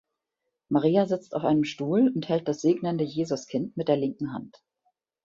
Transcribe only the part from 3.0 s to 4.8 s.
Jesuskind mit der linken Hand.